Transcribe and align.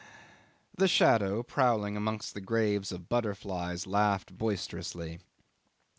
'The 0.79 0.87
shadow 0.87 1.43
prowling 1.43 1.95
amongst 1.95 2.33
the 2.33 2.41
graves 2.41 2.91
of 2.91 3.07
butterflies 3.07 3.85
laughed 3.85 4.35
boisterously. 4.35 5.19